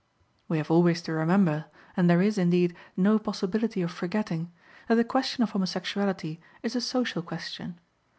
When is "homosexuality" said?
5.51-6.39